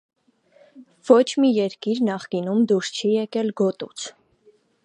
[1.09, 4.11] Ոչ մի երկիր նախկինում դուրս չի եկել գոտուց։